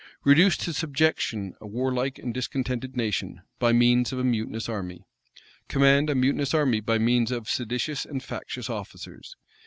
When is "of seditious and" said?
7.29-8.23